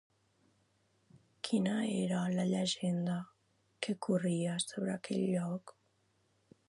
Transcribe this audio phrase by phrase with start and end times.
[1.47, 3.17] Quina era la llegenda
[3.87, 5.77] que corria sobre aquell lloc?